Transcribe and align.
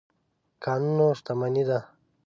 کانونه 0.63 1.07
شتمني 1.17 1.63
ده. 1.69 1.79